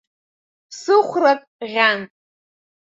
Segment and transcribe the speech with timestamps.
[0.79, 1.41] Сыхәрак
[1.71, 1.99] ӷьан.